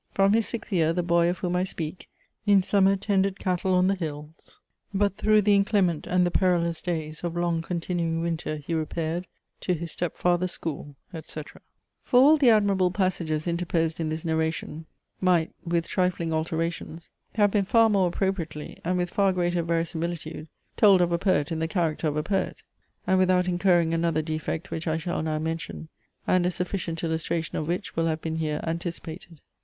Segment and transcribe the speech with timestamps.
[0.15, 2.09] "From his sixth year, the Boy of whom I speak,
[2.47, 4.59] In summer tended cattle on the Hills;
[4.91, 9.27] But, through the inclement and the perilous days Of long continuing winter, he repaired
[9.59, 11.61] To his Step father's School," etc.
[12.03, 14.87] For all the admirable passages interposed in this narration,
[15.19, 20.47] might, with trifling alterations, have been far more appropriately, and with far greater verisimilitude,
[20.77, 22.57] told of a poet in the character of a poet;
[23.05, 25.89] and without incurring another defect which I shall now mention,
[26.25, 29.41] and a sufficient illustration of which will have been here anticipated.